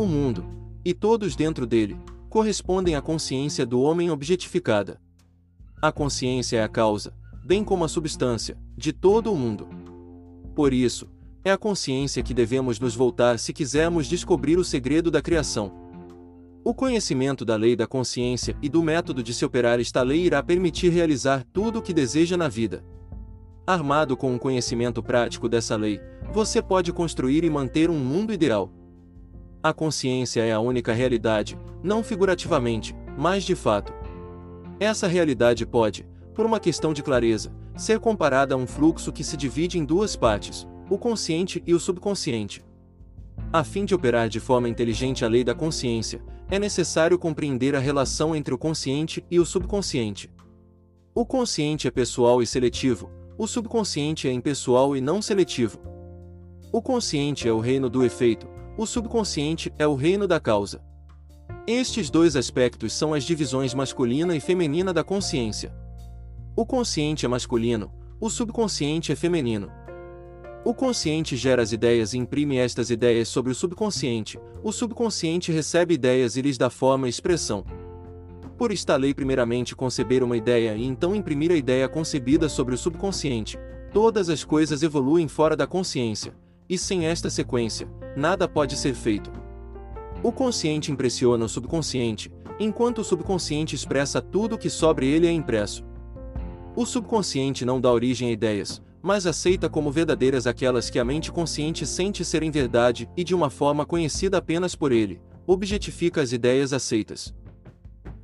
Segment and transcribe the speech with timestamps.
[0.00, 0.46] O mundo,
[0.82, 1.94] e todos dentro dele,
[2.30, 4.98] correspondem à consciência do homem objetificada.
[5.82, 7.12] A consciência é a causa,
[7.44, 9.68] bem como a substância, de todo o mundo.
[10.54, 11.06] Por isso,
[11.44, 15.70] é a consciência que devemos nos voltar se quisermos descobrir o segredo da criação.
[16.64, 20.42] O conhecimento da lei da consciência e do método de se operar esta lei irá
[20.42, 22.82] permitir realizar tudo o que deseja na vida.
[23.66, 26.00] Armado com um conhecimento prático dessa lei,
[26.32, 28.79] você pode construir e manter um mundo ideal.
[29.62, 33.92] A consciência é a única realidade, não figurativamente, mas de fato.
[34.78, 39.36] Essa realidade pode, por uma questão de clareza, ser comparada a um fluxo que se
[39.36, 42.64] divide em duas partes, o consciente e o subconsciente.
[43.52, 47.78] A fim de operar de forma inteligente a lei da consciência, é necessário compreender a
[47.78, 50.30] relação entre o consciente e o subconsciente.
[51.14, 55.78] O consciente é pessoal e seletivo, o subconsciente é impessoal e não seletivo.
[56.72, 60.82] O consciente é o reino do efeito, o subconsciente é o reino da causa.
[61.66, 65.74] Estes dois aspectos são as divisões masculina e feminina da consciência.
[66.56, 69.70] O consciente é masculino, o subconsciente é feminino.
[70.64, 75.94] O consciente gera as ideias e imprime estas ideias sobre o subconsciente, o subconsciente recebe
[75.94, 77.64] ideias e lhes dá forma e expressão.
[78.58, 82.78] Por esta lei, primeiramente conceber uma ideia e então imprimir a ideia concebida sobre o
[82.78, 83.58] subconsciente,
[83.92, 86.34] todas as coisas evoluem fora da consciência,
[86.68, 89.30] e sem esta sequência, nada pode ser feito.
[90.22, 95.32] O consciente impressiona o subconsciente, enquanto o subconsciente expressa tudo o que sobre ele é
[95.32, 95.84] impresso.
[96.76, 101.32] O subconsciente não dá origem a ideias, mas aceita como verdadeiras aquelas que a mente
[101.32, 106.72] consciente sente serem verdade e de uma forma conhecida apenas por ele, objetifica as ideias
[106.72, 107.34] aceitas.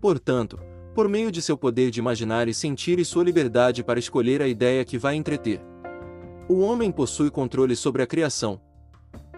[0.00, 0.58] Portanto,
[0.94, 4.48] por meio de seu poder de imaginar e sentir e sua liberdade para escolher a
[4.48, 5.60] ideia que vai entreter.
[6.48, 8.60] O homem possui controle sobre a criação.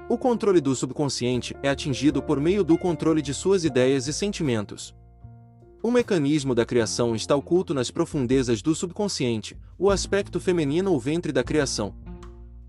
[0.09, 4.95] O controle do subconsciente é atingido por meio do controle de suas ideias e sentimentos.
[5.83, 11.33] O mecanismo da criação está oculto nas profundezas do subconsciente, o aspecto feminino ou ventre
[11.33, 11.93] da criação.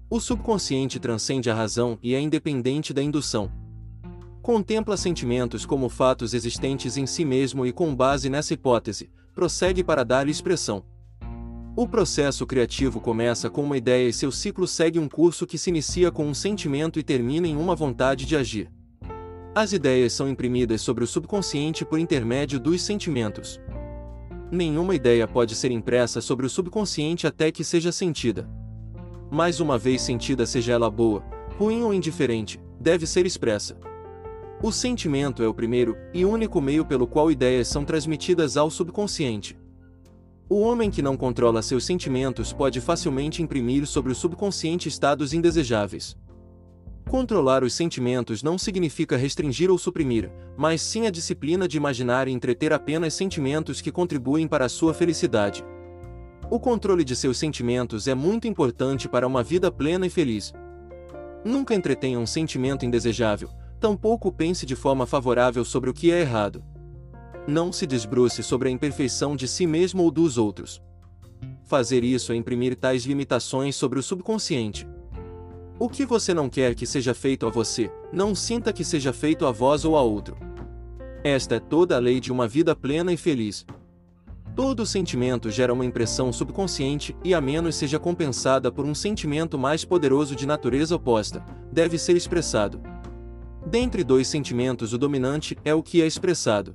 [0.09, 3.51] O subconsciente transcende a razão e é independente da indução.
[4.41, 10.03] Contempla sentimentos como fatos existentes em si mesmo e, com base nessa hipótese, prossegue para
[10.03, 10.83] dar expressão.
[11.79, 15.69] O processo criativo começa com uma ideia e seu ciclo segue um curso que se
[15.69, 18.67] inicia com um sentimento e termina em uma vontade de agir.
[19.53, 23.61] As ideias são imprimidas sobre o subconsciente por intermédio dos sentimentos.
[24.51, 28.49] Nenhuma ideia pode ser impressa sobre o subconsciente até que seja sentida.
[29.29, 31.23] Mas uma vez sentida, seja ela boa,
[31.59, 33.77] ruim ou indiferente, deve ser expressa.
[34.63, 39.55] O sentimento é o primeiro e único meio pelo qual ideias são transmitidas ao subconsciente.
[40.49, 46.15] O homem que não controla seus sentimentos pode facilmente imprimir sobre o subconsciente estados indesejáveis.
[47.09, 52.31] Controlar os sentimentos não significa restringir ou suprimir, mas sim a disciplina de imaginar e
[52.31, 55.65] entreter apenas sentimentos que contribuem para a sua felicidade.
[56.49, 60.53] O controle de seus sentimentos é muito importante para uma vida plena e feliz.
[61.43, 63.49] Nunca entretenha um sentimento indesejável,
[63.81, 66.63] tampouco pense de forma favorável sobre o que é errado.
[67.47, 70.81] Não se desbruce sobre a imperfeição de si mesmo ou dos outros.
[71.63, 74.85] Fazer isso é imprimir tais limitações sobre o subconsciente.
[75.79, 79.45] O que você não quer que seja feito a você, não sinta que seja feito
[79.45, 80.35] a vós ou a outro.
[81.23, 83.65] Esta é toda a lei de uma vida plena e feliz.
[84.53, 89.85] Todo sentimento gera uma impressão subconsciente e, a menos seja compensada por um sentimento mais
[89.85, 92.81] poderoso de natureza oposta, deve ser expressado.
[93.65, 96.73] Dentre dois sentimentos, o dominante é o que é expressado.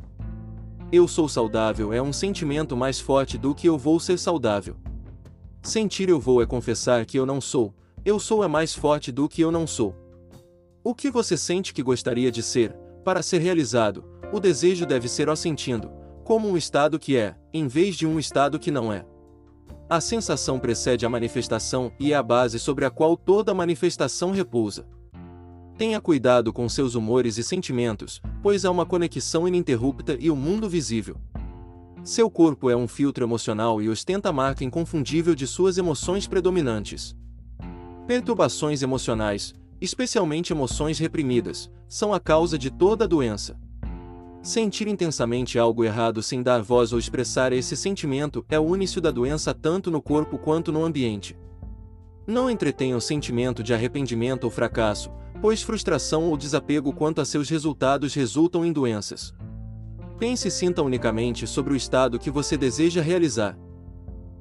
[0.92, 4.76] Eu sou saudável é um sentimento mais forte do que eu vou ser saudável.
[5.62, 9.26] Sentir eu vou é confessar que eu não sou, eu sou é mais forte do
[9.26, 9.96] que eu não sou.
[10.84, 15.30] O que você sente que gostaria de ser, para ser realizado, o desejo deve ser
[15.30, 15.90] ó sentindo,
[16.24, 19.02] como um estado que é, em vez de um estado que não é.
[19.88, 24.86] A sensação precede a manifestação e é a base sobre a qual toda manifestação repousa.
[25.82, 30.68] Tenha cuidado com seus humores e sentimentos, pois há uma conexão ininterrupta e o mundo
[30.68, 31.16] visível.
[32.04, 37.16] Seu corpo é um filtro emocional e ostenta a marca inconfundível de suas emoções predominantes.
[38.06, 43.58] Perturbações emocionais, especialmente emoções reprimidas, são a causa de toda a doença.
[44.40, 49.10] Sentir intensamente algo errado sem dar voz ou expressar esse sentimento é o início da
[49.10, 51.36] doença tanto no corpo quanto no ambiente.
[52.24, 55.10] Não entretenha o sentimento de arrependimento ou fracasso,
[55.42, 59.34] pois frustração ou desapego quanto a seus resultados resultam em doenças.
[60.16, 63.58] Pense e sinta unicamente sobre o estado que você deseja realizar.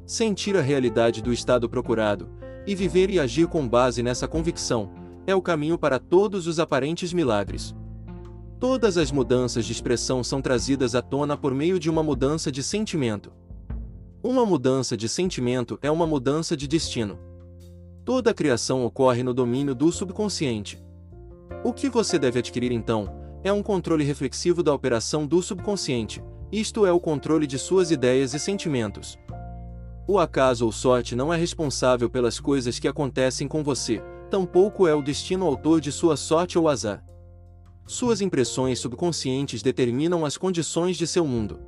[0.05, 2.29] Sentir a realidade do estado procurado,
[2.67, 4.91] e viver e agir com base nessa convicção,
[5.25, 7.73] é o caminho para todos os aparentes milagres.
[8.59, 12.61] Todas as mudanças de expressão são trazidas à tona por meio de uma mudança de
[12.61, 13.31] sentimento.
[14.23, 17.17] Uma mudança de sentimento é uma mudança de destino.
[18.05, 20.79] Toda a criação ocorre no domínio do subconsciente.
[21.63, 23.07] O que você deve adquirir então
[23.43, 28.33] é um controle reflexivo da operação do subconsciente, isto é, o controle de suas ideias
[28.33, 29.15] e sentimentos.
[30.07, 34.95] O acaso ou sorte não é responsável pelas coisas que acontecem com você, tampouco é
[34.95, 37.03] o destino autor de sua sorte ou azar.
[37.85, 41.59] Suas impressões subconscientes determinam as condições de seu mundo.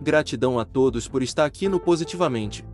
[0.00, 2.64] Gratidão a todos por estar aqui no Positivamente.